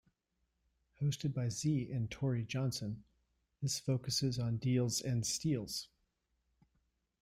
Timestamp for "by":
1.31-1.49